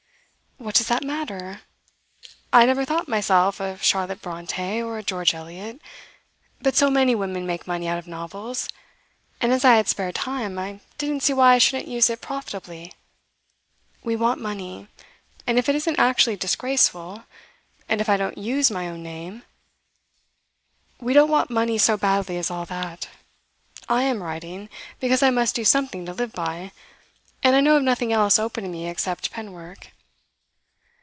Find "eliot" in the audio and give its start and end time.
5.33-5.81